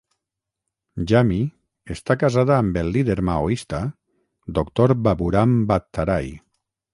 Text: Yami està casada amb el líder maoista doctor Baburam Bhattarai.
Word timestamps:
Yami 1.09 1.35
està 1.95 2.15
casada 2.23 2.55
amb 2.61 2.79
el 2.83 2.89
líder 2.95 3.17
maoista 3.29 3.83
doctor 4.61 4.95
Baburam 5.09 5.55
Bhattarai. 5.73 6.35